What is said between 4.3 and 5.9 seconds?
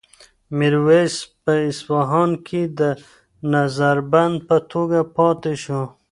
په توګه پاتې شو.